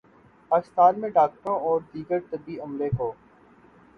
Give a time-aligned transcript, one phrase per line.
[0.51, 3.11] پاکستان میں ڈاکٹروں اور دیگر طبی عملے کو